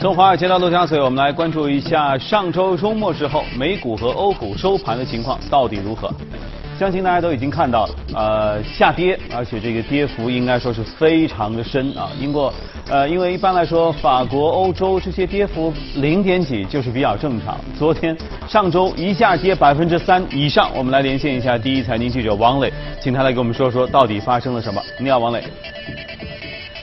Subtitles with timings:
[0.00, 6.08] 从华尔街到陆家嘴，我们来关注一下上周周末之后美股和欧股收盘的情况到底如何？
[6.78, 12.08] 相信大家都已经看到了，呃，下跌，而且这个跌幅应该说是非常的深啊。
[12.20, 12.54] 因过，
[12.88, 17.58] 呃，因为一般来说，法国、欧洲这些跌幅零点几就是比较正常。
[17.76, 18.16] 昨天、
[18.48, 24.80] 上周一下跌百分之三以上，我们来连线一下第一财经记者王磊，请他来给我们说说到底发生了什么。
[25.00, 25.42] 你好，王磊。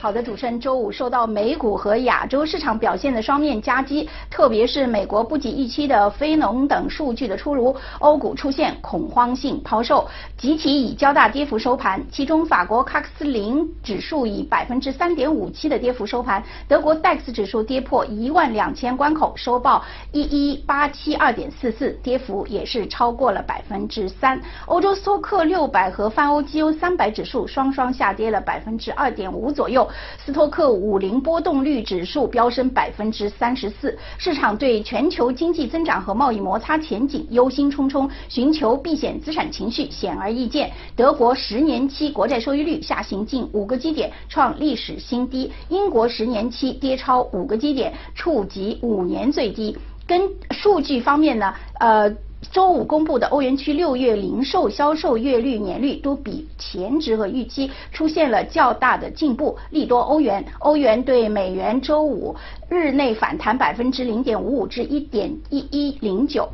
[0.06, 12.00] 好的，主持人，周五受到美股和亚洲市场表现的双面夹击，特别是美国不及预期的非农等数据的出炉，欧股出现恐慌性抛售，集体以较大跌幅收盘。
[12.08, 24.40] 其中，法国卡克斯林指数以百分之三点五七的跌幅收盘，德国 DAX 指数跌破一万两千关口，收报一一八七二点四四，跌幅也是超过了百分之三。
[24.66, 29.84] 欧洲斯托克六百和泛欧绩优三百指数双双下跌了百分之二点五左右。
[30.24, 40.70] 斯托克五零波动率指数飙升百分之三十四，市场对全球经济增长和贸易摩擦前景忧心忡忡，寻求避险资产情绪显而易见。
[40.94, 49.76] 德国十年期国债收益率下行近五个基点，创历史新低；英国十年期跌超五个基点，触及五年最低。
[50.06, 52.12] 跟数据方面呢，呃。
[52.52, 60.44] 周五公布的欧元区六月零售销售月率年率都比前值和预期出现了较大的进步，利多欧元。
[60.58, 62.36] 欧元对美元周五
[62.68, 66.48] 日内反弹百分之零点五五至一点一一零九。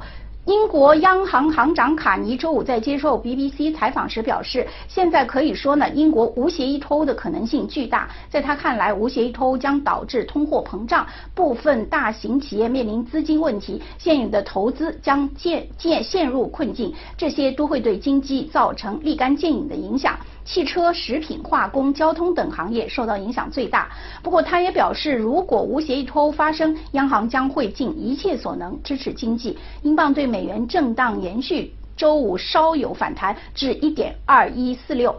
[0.46, 8.08] 英国央行行长卡尼周五在接受 BBC 采访时表示，现在可以说呢，英国无协议脱欧的可能性巨大。
[8.28, 20.18] 在他看来，无协议脱欧将导致通货膨胀，部分大型企业面临资金问题，现有的投资将渐渐陷入困境，这些都会对经济造成立竿见影的影响。
[20.44, 23.88] 汽车、食品、化工、交通等行业受到影响最大。
[24.22, 29.56] 不过，他也表示，如果无协议脱欧发生，央行将会尽一切所能支持经济。
[29.82, 35.14] 英镑对美元震荡延续，周五稍有反弹至一点二一四六。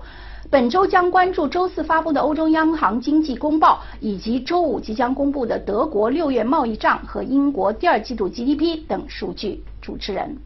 [0.50, 9.64] 本周将关注周四发布的欧洲央行经济公报，以及周五即将公布的德国六月贸易账和英国第二季度 GDP 等数据。
[9.82, 10.38] 主持人。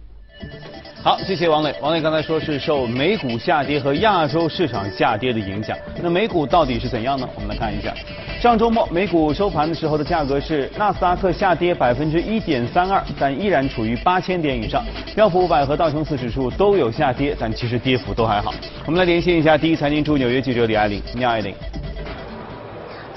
[1.03, 1.73] 好，谢谢王磊。
[1.79, 5.77] 王磊刚才说是受美股下跌和亚洲市场下跌的影响。
[6.03, 7.29] 那美股到底是怎样呢？
[7.35, 7.93] 我们来看一下，
[8.41, 14.83] 上周末美股收盘的时候的价格是纳斯达克下跌百分之一点三二，但依然处于八千点以上。
[15.15, 18.53] 标普五百和道琼斯指数都有下跌，但其实跌幅都还好。
[18.85, 21.55] 我们来连线一下第一财经驻纽约记者李爱玲，你好，爱玲。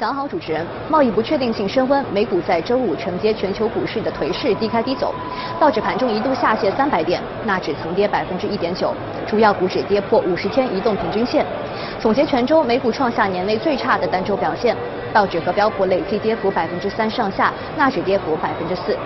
[0.00, 0.66] 早好，主持人。
[0.88, 5.14] 贸易不确定性升温，美股在周五承接全球股市的颓势低开低走，
[5.60, 8.94] 道指盘中一度下泻三百点，纳指曾跌百分之一点九，
[9.26, 11.44] 主要股指跌破五十天移动平均线。
[11.98, 14.74] 总结全周，美股创下年内最差的单周表现，
[15.12, 18.96] 道指和标普累计跌幅百分之三上下，纳指跌幅百分之四。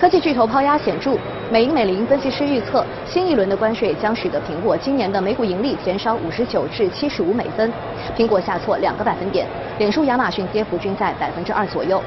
[0.00, 1.14] 科技巨头抛压显著，
[1.52, 7.70] 美银美林分析师预测，新一轮的关税将使得苹果今年的每股盈利减少五十九至七十五美分，
[8.16, 9.46] 苹果下挫两个百分点，
[9.76, 12.02] 脸书、亚马逊跌幅均在百分之二左右。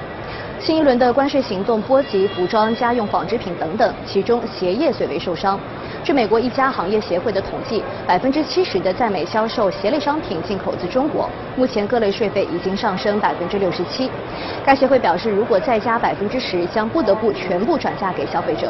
[0.59, 5.59] 新一轮的关税行动波及服装、家用、纺织品等等，其中鞋业最为受伤。
[6.03, 11.30] 据美国一家行业协会的统计，百分之七十的在美销售鞋类商品进口自中国。
[11.56, 14.12] 目前各类税费已经上升百分之六十七。
[14.66, 18.69] 该协会表示，如果再加百分之十，将不得不全部转嫁给消费者。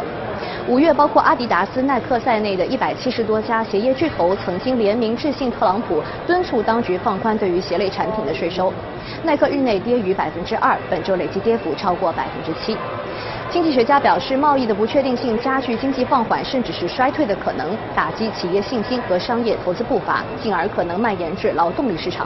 [0.67, 8.71] 五月，包括阿迪达斯、耐克在内的一百七十多家鞋业巨头曾经联名致信特朗普，敦促当局放宽对于鞋类产品的税收。
[9.23, 12.77] 耐克日内跌逾百分之二，本周累计跌幅超过百分之七。
[13.53, 22.25] 经济学家表示，贸易的不确定性加剧经济放缓甚至是衰退的可能，打击企业信心和商业投资步伐，进而可能蔓延至劳动力市场。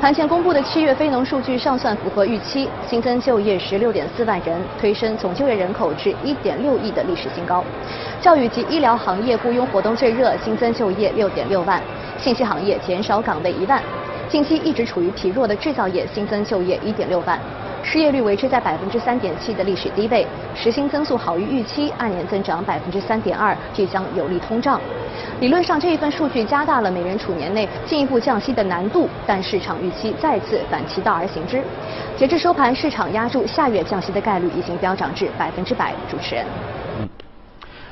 [0.00, 7.64] 盘前公布的七月非农数据尚算符合预期，新增就业十六点四万人，推升总就业人口至一点六亿的历史新高。
[8.20, 11.82] 教育及医疗行业雇佣活动最热，新增就业六点六万，
[12.18, 13.82] 信息行业减少岗位一万。
[14.28, 17.36] 近期一直处于疲弱的制造业新增就业一点六万。
[17.82, 24.80] 失业率维持在百分之三点七的历史低位，实薪增速好于预期，按年增长百分之三点二，这将有利通胀。
[25.40, 31.62] 理论上这一份数据加大了美联储年内进一步降息的难度，但市场预期再次反其道而行之。
[32.16, 35.92] 截至收盘，市场压住下月降息的概率已经飙涨至百分之百。
[36.08, 36.46] 主持人。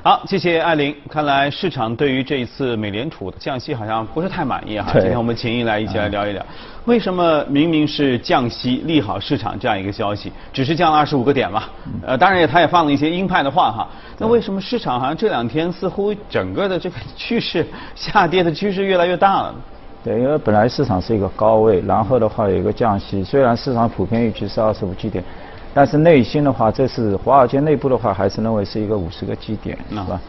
[0.02, 0.96] 好，谢谢艾琳。
[1.10, 4.88] 看来市场对于这一次美联储的降息好像不是太满意哈。
[4.94, 6.42] 今天我们请你来一起来聊一聊，
[6.86, 11.64] 为什么明明是降息利好市场这样一个消息，只是降了二十五个点嘛？
[12.06, 13.88] 呃，当然也他也放了一些鹰派的话哈。
[14.16, 19.54] 那为什么市场好像这两天似乎整个的这个趋势下跌的趋势越来越大了？
[20.02, 25.22] 对，因为本来市场是一个高位，然后的话有一个降息，虽然市场普遍预期是二十五基点。
[25.72, 30.20] 但是内心的话，这是华尔街内部的话，还是认为是一个五十个基点，是吧？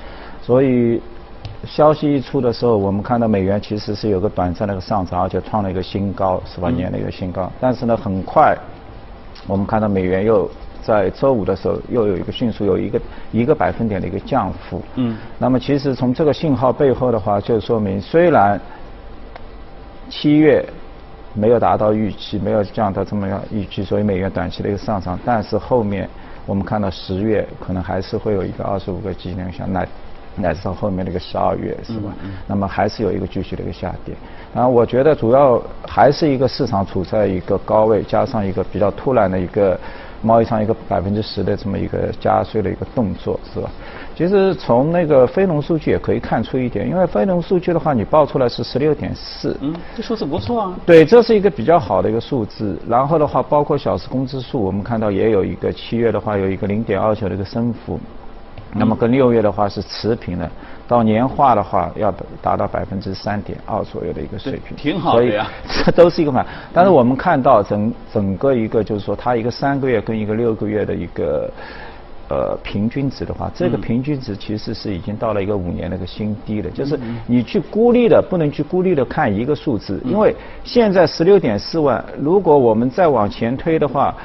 [0.41, 1.01] 所以
[1.65, 7.51] 消息一出的时候，我们看到美元其实是有个短暂的一个上涨，而且创了一个新高，是吧年的一个新高。
[7.59, 8.55] 但是呢，很快
[9.47, 10.49] 我们看到美元又
[10.83, 13.01] 在周五的时候又有一个迅速有一个
[13.31, 14.81] 一个百分点的一个降幅。
[14.95, 15.17] 嗯。
[15.39, 18.61] 那么其实从这个信号背后的话，就说明虽然
[20.07, 20.63] 七月。
[21.33, 25.17] 没有达到预期，没有降到这么样预期，所以美元短期的一个上涨。
[25.25, 26.07] 但是后面
[26.45, 29.87] 我们看到十月可能还是会有一个二十五个基点下，乃
[30.35, 32.13] 乃至到后面的一个十二月，是吧？
[32.47, 34.15] 那么还是有一个继续的一个下跌。
[34.53, 39.79] 然后，我觉得主要还是一个市场处在一个高位，加上一个比较突然的一个
[40.21, 43.69] 贸易上一个百分之十的这么一个加税的一个动作，是吧？
[44.13, 50.75] 其实从那个非农数据也可以看出一点，因为非农数据的话，你报出来是十六点四，嗯，这数字不错啊。
[50.85, 52.77] 对，这是一个比较好的一个数字。
[52.87, 57.99] 然后的话，包括小时工资数，我们看到也有一个七月的话有一个零点二九的一个升幅，
[58.73, 60.47] 那么跟六月的话是持平的。
[60.87, 65.47] 到年化的话要达到百分之三点二左右的一个水平，挺好的呀。
[65.85, 71.49] 这都是一个嘛，但是我们看到整整个一个就是说，它一个三个月跟一个六个月的一个。
[72.31, 76.69] 呃，平均值的话，这个平均值其实是已经到了一个五年的一个新低了。
[76.69, 76.97] 就是
[77.27, 80.33] 你去孤立的，不能去孤立的看一个数字，因为
[80.63, 84.15] 现在十六点四万，如果我们再往前推的话，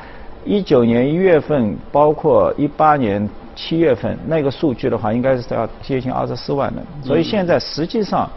[0.44, 6.82] 一九年一月份，包括一八年七月份那个数据的话，应该是要接近二十四万的。
[7.02, 8.30] 所以现在实际上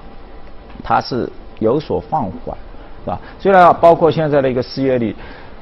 [0.84, 1.30] 它是
[1.60, 2.58] 有所放缓，
[3.04, 3.20] 是吧？
[3.38, 5.16] 虽然包括现在的一个失业率。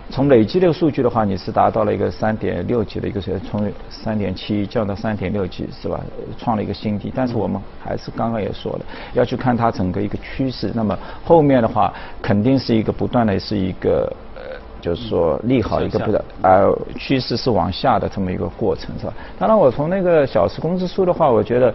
[0.10, 6.00] 从累计这个数据的话，你是达到了一个三点六级的一个水平，从三点七降到三点六级，是吧？
[6.38, 7.12] 创了一个新低。
[7.14, 8.80] 但是我们还是刚刚也说了，
[9.14, 10.72] 要去看它整个一个趋势。
[10.74, 14.42] 那么后面的话，肯定是一个不断的是一个呃，
[14.80, 19.14] 就是说利好一个不的，呃，趋势是往下的这么一个过程，是吧？
[19.38, 21.74] 当然，我从那个小时工资数的话，我觉得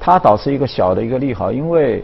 [0.00, 2.02] 它导致一个小的一个利好，因为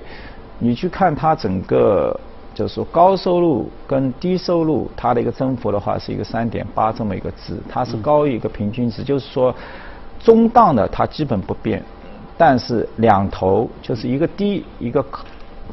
[0.58, 2.14] 你去看它整个。
[2.54, 9.02] 就是说，高收入跟低收入，它的一个增幅的话是一个三点八这么一个值，它是高于一个平均值。
[9.02, 9.54] 就是说，
[10.20, 11.82] 中档的它基本不变，
[12.36, 15.04] 但是两头就是一个低一个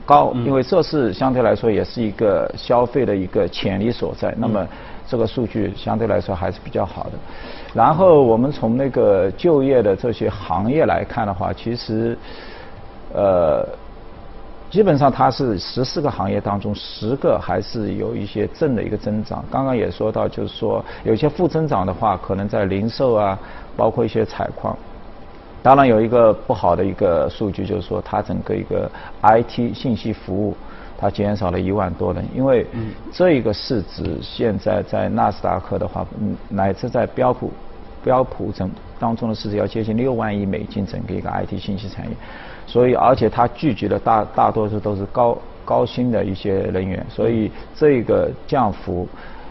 [0.06, 4.34] 高，因为这是相对来说也是一个消费的一个潜力所在。
[4.38, 4.66] 那么
[5.08, 7.12] 这个数据相对来说还是比较好的。
[7.74, 12.18] 然后我们从那个就业的这些行业来看的话，其实，
[13.14, 13.68] 呃。
[14.70, 19.44] 基本上它是十四个行业当中十个还是有一些正的一个增长。
[19.50, 23.38] 刚刚也说到，就是说有些负增长的话，可能在零售啊，
[23.76, 24.78] 包括一些采矿。
[25.62, 28.90] 当然有一个不好的一个数据，就是说它整个一个
[29.24, 30.56] IT 信息服务，
[30.98, 32.66] 它减少了一万多人，因为
[33.12, 36.06] 这一个市值现在在纳斯达克的话，
[36.48, 37.52] 乃至在标普
[38.04, 38.70] 标普整
[39.00, 42.12] 当中的市值要接近六万亿美金，整个一个 IT 信息产业。
[42.70, 45.36] 所以，而且它聚集的大大多数都是高
[45.66, 49.08] 高薪的一些人员，所以这个降幅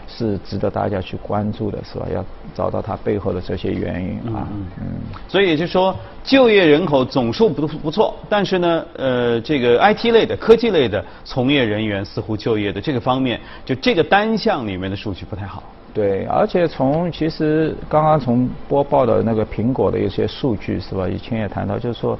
[0.07, 2.07] 是值得大家去关注的，是吧？
[2.15, 2.23] 要
[2.55, 4.47] 找到它背后的这些原因啊。
[4.79, 5.01] 嗯。
[5.27, 15.61] 所以也就是说，就业人口总数不不错，但是呢，呃，这个 IT 类的、科技类的从业人员似乎就业的这个方面，就这个单项里面的数据不太好。
[15.93, 21.05] 对，而且从其实刚刚从播报的那个苹果的一些数据，是吧？
[21.09, 22.17] 以前也谈到，就是说。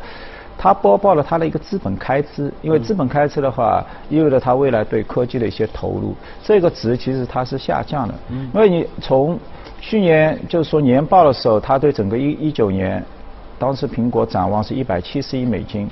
[0.61, 6.13] 它播报了它的一个资本开支，因为资本开支的话，意味着它未来对科技的一些投入，
[6.43, 8.13] 这个值其实它是下降的。
[8.53, 9.39] 因为你从
[9.79, 13.01] 去年就是说年报的时候，它对整个一一九年，
[13.57, 15.89] 当时苹果展望是一百七十亿美金，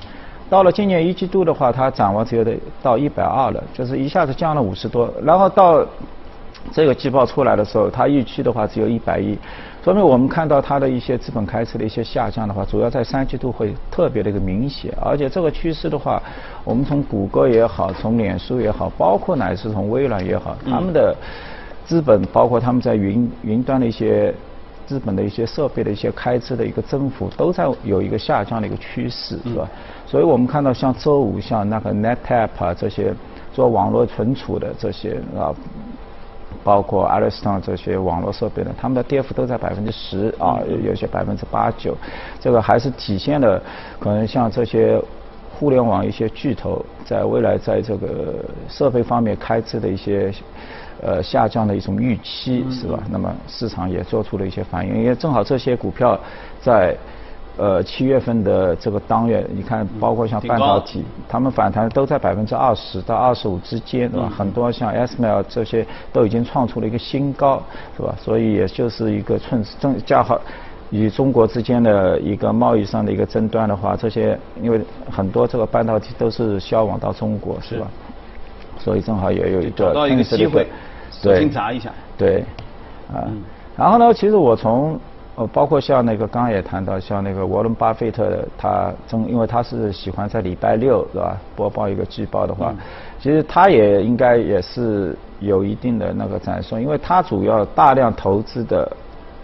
[0.49, 5.85] 到了今年一季度的话，它展望只有得到一百二了，就是一下子降了五十多，然后到
[6.71, 9.37] 这个季报出来的时候，它预期的话只有一百亿。
[9.83, 16.21] 说明我们看到它的一些资本开支的一些下降的话，主要在三季度会特别的一个明显，而且这个趋势的话，
[16.65, 21.15] 我们从谷歌也好，从脸书也好，包括乃至从微软也好，他们的
[21.85, 24.33] 资本包括他们在云云端的一些
[24.85, 29.65] 资本的一些设备的一些开支的一个增幅都在有一个下降的一个趋势，是吧？
[30.05, 33.13] 所以我们看到像周五像那个 NetApp 啊这些
[33.53, 35.55] 做网络存储的这些啊。
[36.63, 41.95] 包括 s t o n 这些网络设备呢，他们的跌幅都在百分之十啊，有些百分之八九，
[42.39, 43.61] 这个还是体现了
[43.99, 45.01] 可能像这些
[45.53, 48.35] 互联网一些巨头在未来在这个
[48.67, 50.31] 设备方面开支的一些
[51.01, 52.99] 呃下降的一种预期，是吧？
[53.09, 56.19] 那么市场也做出了一些反应，因为正好这些股票
[56.61, 56.95] 在。
[57.57, 64.29] 呃，七月份的这个当月，你看，包括像半导体，他们反弹都在百分之二十到二十五之间，对吧？
[64.37, 67.61] 很多像 SML 这些都已经创出了一个新高，
[67.95, 68.15] 是吧？
[68.19, 70.39] 所以也就是一个趁正加好
[70.91, 77.87] 与中国之间的一个贸易上的一个争端的话，这些因为很多这个半导体都是销往到中国，是吧？
[78.77, 80.67] 所以正好也有一个找到一个机会，
[81.23, 82.43] 对，砸一下，对，
[83.11, 83.25] 啊，
[83.75, 84.99] 然后呢，其实我从
[85.37, 92.73] 呃，包括像那个刚刚也谈到，像那个沃伦巴菲特，他中，因为他是喜欢在礼拜六是吧播报一个季报的话，
[93.19, 98.91] 其实他也应该也是有一定的那个展示，因为他主要大量投资的，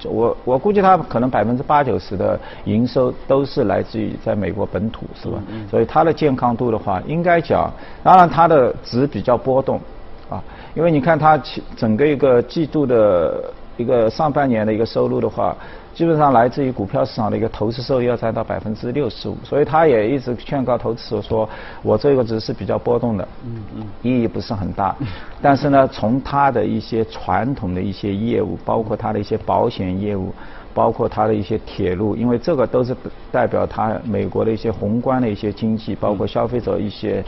[0.05, 5.37] 我我估计他可能百分之八九十的营收都是来自于在美国本土是吧？
[5.69, 7.71] 所以他的健康度的话，应该讲，
[8.01, 9.79] 当然他的值比较波动
[10.27, 11.39] 啊，因为你看它
[11.77, 13.43] 整个一个季度的
[13.77, 15.55] 一个上半年的一个收入的话。
[15.93, 21.47] 基本上来自于股票市场的一个投资收益要占到百分之六十五，所以他也一直劝告投资者说，
[21.83, 24.95] 我这个只是比较波动的，嗯嗯，意义不是很大。
[25.41, 30.33] 但是呢，从他的一些传统的一些业务，包括他的一些保险业务，
[30.73, 32.95] 包括他的一些铁路，因为这个都是
[33.31, 37.23] 代表他美国的一些宏观的一些经济，包括消费者一些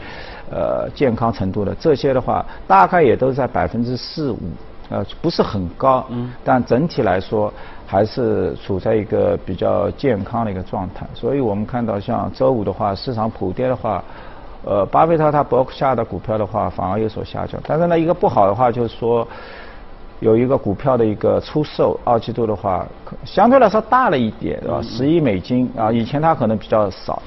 [0.50, 4.38] 呃健康程度的这些的话，大概也都在百分之四五，
[4.88, 7.52] 呃，不是很高，嗯，但整体来说。
[7.88, 14.02] 还是处在一个比较健康的一个状态，所以我们看到像周五的话，市场普跌的话，
[14.64, 17.60] 呃，巴菲特他博克夏的股票的话反而有所下降。
[17.64, 19.24] 但是呢，一个不好的话就是说，
[20.18, 22.84] 有一个股票的一个出售，二季度的话
[23.24, 24.82] 相对来说大了一点，对吧？
[24.82, 27.22] 十亿美金啊，以前它可能比较少。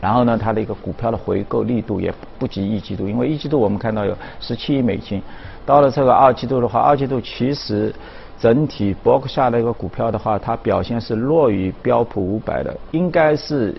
[0.00, 5.20] 然后呢，它的一个股票的回购力度也不及一季度，因为一季度我们看到有十七亿美金，
[5.66, 7.94] 到了这个二季度的话，二季度其实。
[8.36, 13.74] 整体博克夏的一个股票的话，它表现是弱于标普五百的，应该是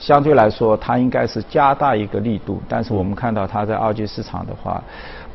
[0.00, 2.60] 相对来说，它应该是加大一个力度。
[2.66, 4.82] 但是我们看到它在二级市场的话，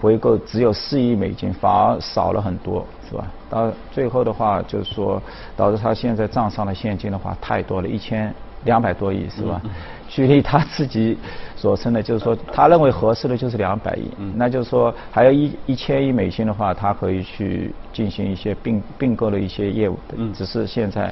[0.01, 3.25] 回购只有四亿美金，反而少了很多，是吧？
[3.49, 5.21] 到最后的话，就是说
[5.55, 8.33] 导致它现在账上的现金的话太多了，一千
[8.65, 9.61] 两百多亿，是吧？
[10.07, 11.17] 距离他自己
[11.55, 19.97] 所称的，就是说，他认为合适的就是两百亿，那就是说，还有一一千亿美金的话，他可以去进行一些并并购的一些业务，
[20.33, 21.11] 只是现在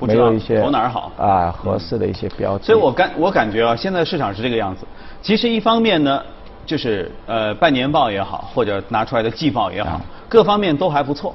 [0.00, 2.64] 没有一些投哪儿好啊合适的一些标的。
[2.64, 4.86] 所以我感我感觉啊，现在市场是这个样子。
[5.22, 6.22] 其实一方面呢，
[6.66, 11.34] 就是呃半年报也好，或者拿出来的季报也好，各方面都还不错。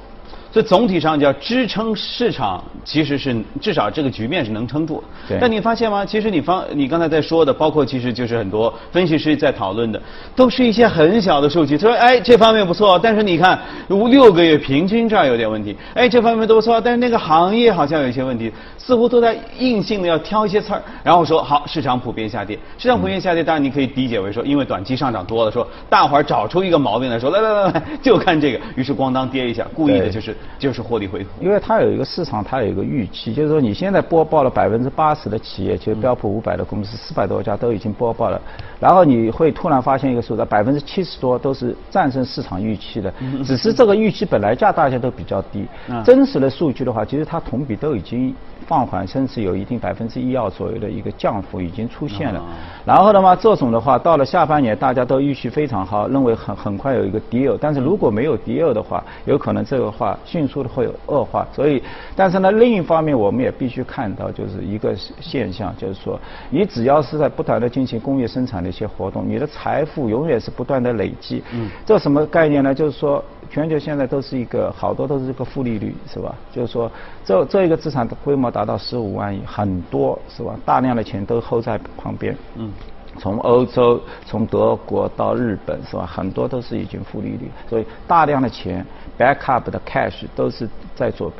[0.52, 5.02] 所以总体上叫支撑市场，其实是至少这个局面是能撑住。
[5.40, 6.04] 但你发现吗？
[6.04, 10.00] 其实你方你刚才在说的，包括其实就是很多分析师在讨论的，
[10.36, 11.78] 都是一些很小的数据。
[11.78, 15.74] 他说：“哎，这方面不错，但是你看，五六个月平均这儿有点问题。
[15.94, 22.58] 哎，这方面都不错，但是那个行业好像有一些问题，似乎都在硬性的要挑一些刺儿，然后说好，市场普遍下跌。
[22.76, 30.36] 市场普遍下跌，当然你可以理解为说，因为短期上涨多了，说大伙儿找出一个毛病来说，来来来来，就看这个，于是咣当跌一下，故意的就是。
[30.58, 38.40] 就是获利回吐，因为它有一个市场，它有一个预期，就是说你现在播报了百分之八十的企业，其实标普五百的公司四百多家都已经播报了，
[38.78, 43.12] 然后你会突然发现一个数字，百分之七十多都是战胜市场预期的，
[43.44, 45.66] 只是这个预期本来价大家都比较低，
[46.04, 48.34] 真实的数据的话，其实它同比都已经。
[48.64, 52.40] 放缓，甚至有一定百分之一二左右的一个降幅已经出现了。
[52.86, 57.58] 然后的话，这种的话，到了下半年，大家都预期非常好，认为很很快有一个跌偶。
[57.60, 61.46] 但是如果没有跌偶的话，有可能这个话迅速的会有恶化。
[61.54, 61.82] 所以，
[62.16, 66.18] 但是呢，另一方面，我们也必须看到，就是一个现象，就是说，
[66.50, 71.42] 你只要是在不断的进行工业生产的一些活动，你的财富永远是不断的累积。
[71.52, 71.68] 嗯。
[71.84, 72.74] 这什么概念呢？
[72.74, 73.22] 就是说。
[73.50, 76.34] 全球现在都是一个好多都是一个负利率，是吧？
[76.50, 76.90] 就是说，
[77.22, 80.56] 这这一个资产的规模达到十五万亿，很多是吧？
[80.64, 82.34] 大量的钱都 hold 在旁边。
[82.56, 82.72] 嗯。
[83.18, 86.06] 从欧洲、从德国到日本，是吧？
[86.06, 88.84] 很多都是已经负利率，所以大量的钱
[89.18, 91.32] backup 的 cash 都是在做。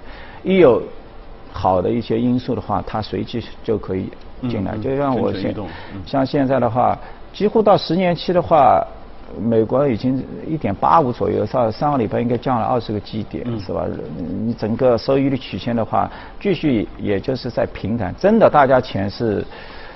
[0.42, 0.82] 一有
[1.52, 4.10] 好的一些因素的话，它随即就可以
[4.48, 4.76] 进来。
[4.78, 5.54] 就像我现
[6.06, 6.98] 像现在的话，
[7.32, 8.86] 几乎到十年期的话。
[9.40, 13.86] 美国已经一点八五左右，上上个礼拜应该降了二十个基点，是吧？
[14.44, 18.14] 你整个收益率曲线的话，继续也就是在平坦。
[18.18, 19.42] 真的，大家钱是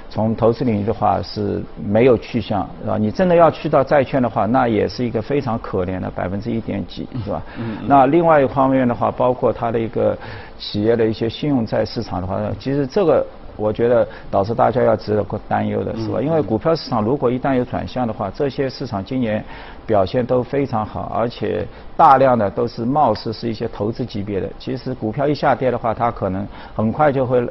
[0.08, 2.96] 从投资领域的话是没有去向，是吧？
[2.98, 7.42] 你真的要去到债券的话，那也是一个非常可怜的百分之一点几，是吧？
[7.86, 10.16] 那另外一方面的话，包括它的一个
[10.58, 13.26] 企业的一些信用债市场的话，其实这个。
[13.58, 16.20] 我觉得导致大家要值得担忧的是吧？
[16.20, 19.42] 因为股票市场如果一旦有转向的话，这些市场今年
[19.86, 24.50] 表现都非常好，而且大量的都是貌似是一些投资级别的。
[24.58, 27.48] 其实股票一下跌的话，它可能很快就会。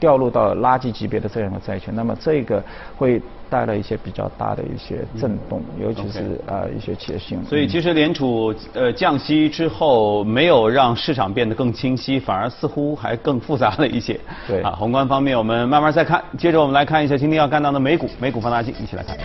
[0.00, 2.60] 掉入到垃圾级别的这样的债券，那么这个
[2.96, 7.46] 会带来一些比较大的一些震动，尤其是啊一些企业信用。
[7.46, 14.18] 所以其实联储呃降息之后，没有让市场变得更清晰，反而似乎还更复杂了一些。
[14.48, 16.24] 对啊，宏观方面我们慢慢再看。
[16.38, 19.16] 接着我们来看一下今天要看到的美股，美股放大镜一起来看。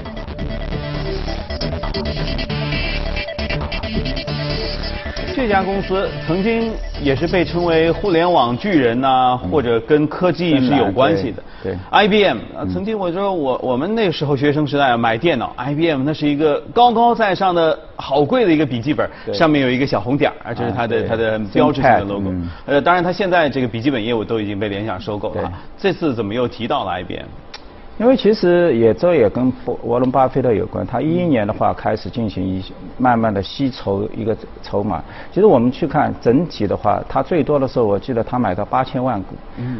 [5.45, 6.73] 这家公司曾经
[7.03, 11.43] 也是被称为互联网巨人呐，或者跟科技是有关系的。
[11.61, 12.39] 对，IBM
[12.73, 22.33] 曾经我说我我们那时候学生时代买电脑，IBM 那是一个高高在上的好贵的一个笔记本，上面有一个小红点儿，这是它的它的标志性的 logo。
[22.65, 25.53] 呃，当然它现在这个笔记本业务都已经被联想收购了。
[25.77, 27.27] 这次怎么又提到了 IBM？
[27.97, 29.51] 因为其实也这也跟
[29.83, 32.61] 沃伦巴菲特有关，他一一年的话开始进行一
[32.97, 35.01] 慢慢的吸筹一个筹码。
[35.31, 39.35] 其实我们去看整体的话，他最多的时候我记得他买到八千万股，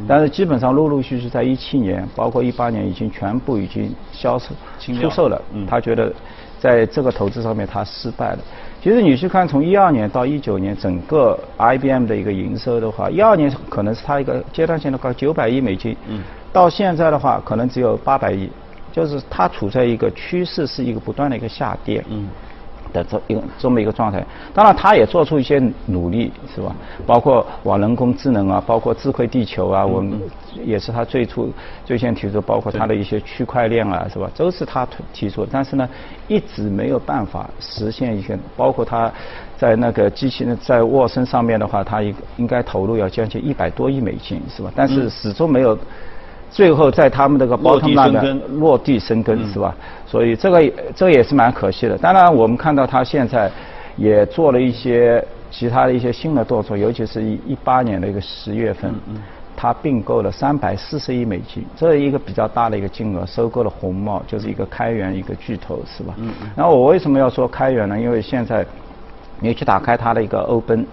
[0.07, 5.41] 但是基本上陆陆续续在一七年，包括一八年已经全部已经销售出售了。
[5.67, 6.13] 他觉得
[6.57, 8.39] 在这个投资上面他失败了。
[8.85, 15.97] 其实你去看从一二年到一九年整个 IBM 的一个营收的话，一二年可能是它一个阶段性的高九百亿美金。
[16.07, 16.21] 嗯
[16.53, 18.47] 到现在的话，可能只有八百亿，
[18.91, 22.05] 就是它处在一个趋势，是一个不断的一个下跌。
[22.11, 22.27] 嗯。
[22.95, 26.73] 的这一个这么一个状态，当然他也做出一些努力，是吧？
[27.05, 30.19] 包括往人工智能啊，包括智慧地球啊，我们
[30.63, 31.51] 也是他最初
[31.83, 34.31] 最先提出，包括他的一些区块链啊，是吧？
[34.35, 35.87] 都是他提出，但是呢，
[36.29, 39.11] 一直没有办法实现一些，包括他
[39.57, 44.71] 在那个机器人在沃森上面的话，他应应该投入要将近一百多亿美金，是吧？
[44.73, 45.77] 但是始终没有。
[46.49, 49.75] 最后在他们这个包头那边落地生根是吧？
[50.05, 51.97] 所以这个这个也是蛮可惜的。
[51.97, 53.51] 当然我们看到他现在
[53.97, 58.93] 也做了一些其他的一些新的动作，尤其是一一八年的一个十月份，
[59.55, 66.15] 他并购了三百四十亿美金，这是一个比较大的一个金额，收购了红帽，就是一个开源一个巨头是吧？
[66.55, 67.99] 然后我为什么要说开源呢？
[67.99, 68.65] 因为现在
[69.39, 70.85] 你去打开它的一个欧奔。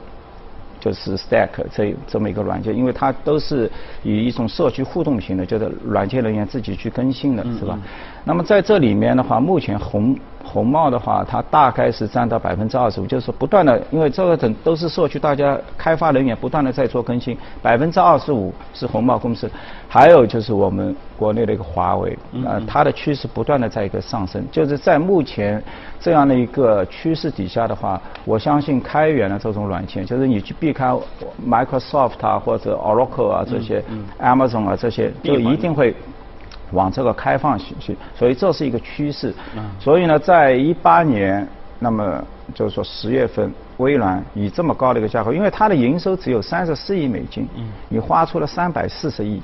[0.83, 3.71] 就是 Stack 这这么一个软件，因为它都是
[4.03, 7.79] 以一种社区互动型的，就是软件人员自己去更新的，是吧？
[8.25, 10.19] 那么在这里面的话，目前红。
[10.45, 19.51] 红帽的话，它大概是占到百分之二十五，就是说不断的，因为这个等都是社区大家开发人员不断的在做更新，百分之二十五是红帽公司，
[19.89, 25.63] 还有就是我们国内的一个华为，呃，它的趋势不断的在一个上升，就是在目前
[26.01, 30.93] 这样的一个趋势底下的话，我相信开源的这种软件，就是你去避开
[31.47, 33.83] Microsoft 啊或者 Oracle 啊这些
[34.21, 35.95] ，Amazon 啊这些，就一定会。
[36.73, 39.33] 往这个开放去去，所以这是一个趋势。
[39.79, 41.47] 所以呢，在一八年，
[41.79, 42.23] 那么
[42.55, 47.49] 就是说十月份，微软以这么高的一个价格，因为它的营收只有三十四亿美金，
[47.89, 49.41] 你花出了三百四十亿，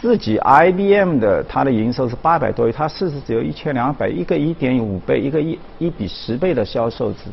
[0.00, 7.30] 自己 IBM 的它的营收是八百多亿，它市值只有一千两百，一个一点五倍，一个一一比十倍的销售值，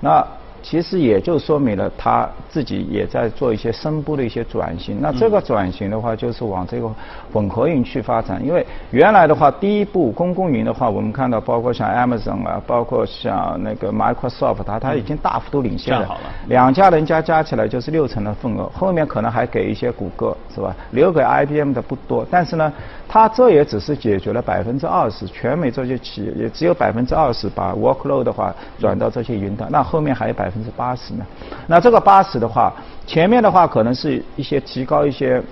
[0.00, 0.26] 那。
[0.68, 4.98] 其实也就说明了他自己也在做一些声部的一些转型。
[5.00, 6.90] 那这个转型的话，就是往这个
[7.32, 8.44] 混合云去发展。
[8.44, 16.18] 因为原来的话，第一步公共云的话，我们看到包括像 Amazon 啊，包括像那个 Microsoft，它它已经大幅度领先了。
[16.48, 20.74] 两家人家加起来就是六成的份额，后面可能还给一些谷歌，是吧？
[20.90, 22.26] 留给 IBM 的不多。
[22.28, 22.72] 但是呢，
[23.06, 30.55] 它这也只是解决了百分之二十，全美这些企业也只有百分之二十把 workload 的话转到这些云端，那后面还有百分。
[30.56, 31.26] 百分之八十呢？
[31.66, 32.72] 那这个八十的话，
[33.06, 35.42] 前面的话可能是一些提高一些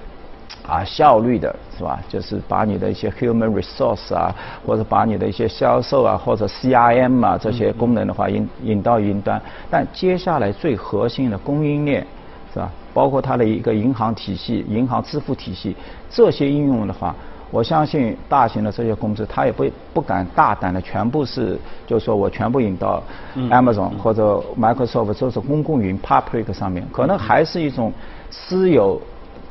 [0.66, 2.00] 啊效率的，是吧？
[2.08, 9.40] 就是把你的一些 human resource 啊，或者把你的一些销售啊，或者 CRM 啊这些功能的话引引到云端。
[9.70, 12.06] 但接下来最核心的供应链，
[12.54, 12.70] 是吧？
[12.94, 15.76] 包括它的一个银行体系、银行支付体系
[16.08, 17.14] 这些应用的话。
[17.54, 19.64] 我相信大型的这些公司，他也不
[19.94, 23.00] 不敢大胆的全部是，就是说我全部引到
[23.36, 27.92] Amazon 或者 Microsoft 这是公共云 Public 上面，可能还是一种
[28.28, 29.00] 私有，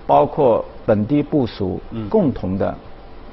[0.05, 2.75] 包括本地部署共同的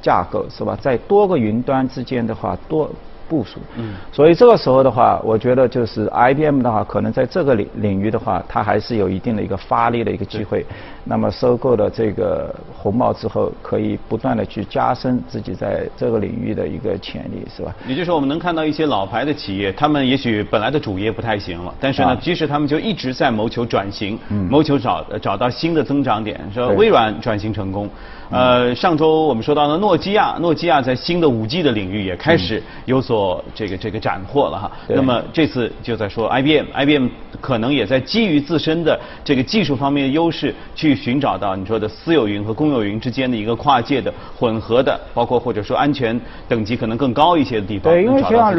[0.01, 0.79] 架构，是吧？
[0.81, 2.89] 在多个云端之间的话，多
[3.31, 3.61] 部署。
[3.77, 10.67] 嗯，所以这个时候的话，我觉得就是 IBM 的话，可能在这个领领域的话，它还是有一定的一个发力的一个机会。
[11.05, 17.75] 那么收购了这个红帽之后，可以不断的去加深自己在这个领域的一个潜力，是吧？
[17.87, 24.19] 也就是说，我们能看到一些老牌的企业，他们也许本来的主业不太行了，但是呢，即使他们就一直在谋求转型，
[24.51, 26.39] 谋求找找到新的增长点。
[26.53, 27.89] 说微软转型成功。
[28.31, 34.71] 呃，上周我们说到的诺基亚，诺基亚在新的五 G 的领域也开始有所这个这个斩获了哈。
[34.89, 37.09] 那么这次就在说 IBM，IBM
[37.41, 47.93] 可能也在基于自身的这个技术方面的优势，去寻找到你说的私有云和公有云之间的一个跨界的混合的，包括或者说安全等级可能更高一些的地方。
[47.93, 48.55] 对，因为像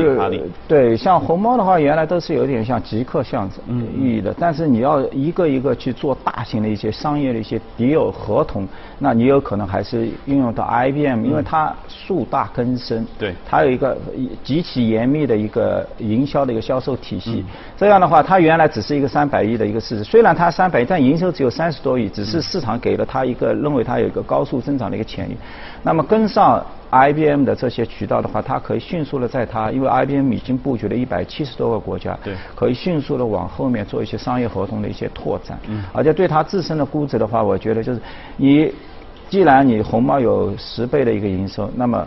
[0.68, 3.50] 对像红猫的话，原来都是有点像极客像
[3.98, 8.68] 意义的，但是你要一个一个去做大型的一些商业的一些 deal 合同，
[9.00, 9.61] 那你有可能。
[9.65, 13.97] 还是运用到 IBM，因为它树大根深，对，它有一个
[14.43, 17.45] 极其严密的一个营销的一个销售体系。
[17.78, 25.38] 这样的话，它原来只是一个三百亿的一个市值，虽然它三百亿，但营收只有三十多亿，只是市场给了它一个认为它有一个高速增长的一个潜力。
[25.84, 35.58] 那么跟上 IBM 的这些渠道的话，它可以迅速的在它，因为 IBM 已经布局了一百七十多个国家，对，可以迅速的往后面做一些商业合同的一些拓展。
[35.67, 38.02] 嗯，而且对它自身的估值的话，我觉得就是
[38.38, 38.71] 你。
[39.32, 42.06] 既然你红帽有十倍的一个营收，那么。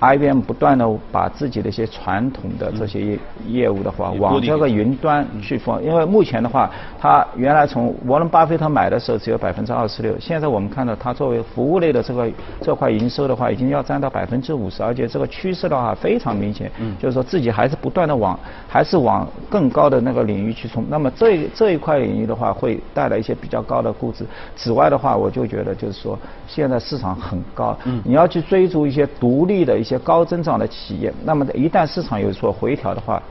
[0.00, 12.30] IBM 不断的把自己的一些传统的这些业业务的话，往这个云端去放，因为目前的话，它原来从沃伦巴菲特买的时候只有百分之二十六，现在我们看到它作为服务类的这个
[12.60, 20.84] 这块营收的话，已经要占到百分之五十，而且这个趋势的话非常明显，就是说自己还是不断的往还是往更高的那个领域去冲。
[20.90, 24.26] 那么这这一块领域的话，会带来一些比较高的估值。
[24.54, 29.85] 此外的话，我就觉得就是说，现在市场很高，你要去追逐一些独立的。
[29.86, 33.22] 一些高增长的企业，那么一旦市场有所回调的话，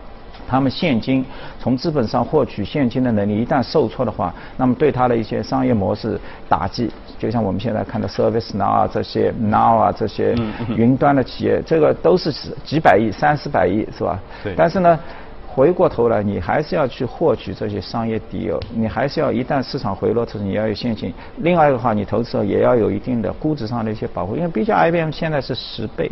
[0.47, 1.25] 他们现金
[1.59, 6.89] 从资本上获取现金的能力一旦受挫的话，那么对它的一些商业模式打击，
[7.19, 10.33] 就像我们现在看的 Service Now 啊这些 Now 啊这些
[10.77, 12.31] 云端的企业，这个都是
[12.63, 14.17] 几百亿、三四百亿是吧？
[14.41, 14.53] 对。
[14.55, 14.97] 但是呢。
[15.47, 21.13] 回过头来，你还是要去获取这些商业底油，你还是要一旦市场回落时，你要有现金。
[21.37, 26.11] 另外一个话，你投资也要有一定的估值上的一些保护，因为毕竟 IBM 现在是十倍，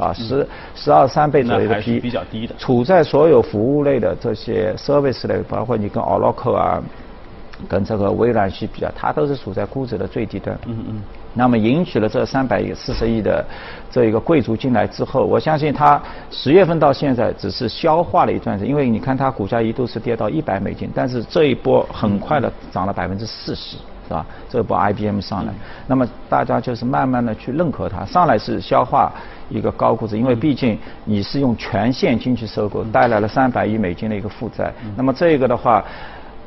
[0.00, 2.54] 啊十十二三倍左右的 P，比较低的。
[2.56, 6.82] 处在所有服务类的这些 service 类，包括你跟 Oracle 啊，
[7.68, 10.58] 跟这个微软去比较，它都是处在估值的最低端。
[10.66, 11.02] 嗯嗯。
[11.32, 13.44] 那么赢取了这三百亿、四十亿的
[13.88, 23.76] 这一个贵族进来之后，我相信它十月份到现在只是消化了一段时间，因为你看它股价一度是跌到一百美金，但是这一波很快的涨了百分之四十，
[24.08, 24.26] 是吧？
[24.48, 25.52] 这波 IBM 上来，
[25.86, 29.12] 那么大家就是慢慢的去认可它，上来是消化
[29.50, 35.84] 一个高估值，因为毕竟你是用全现金去收购，带来了三百亿美金的一个负债，那么这个的话。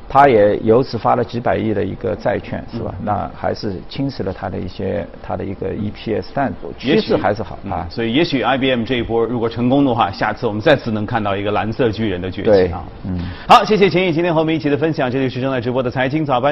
[0.09, 2.93] 他也由此发了几百亿的一个债券，是吧？
[3.03, 7.87] 那还是侵蚀了他的一些他的一个 EPS，但趋势还是好啊。
[7.89, 12.83] 所以也许 IBM 这一波如果成功的话，下次我们再次能看到一个蓝色巨人的崛起啊。
[13.05, 13.17] 嗯。
[13.47, 16.51] 好，谢谢秦毅今天和我们一起的分享，这里是正在直播的财经早班。